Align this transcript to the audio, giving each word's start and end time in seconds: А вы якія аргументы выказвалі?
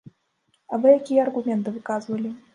А 0.71 0.79
вы 0.85 0.95
якія 0.99 1.23
аргументы 1.27 1.77
выказвалі? 1.79 2.29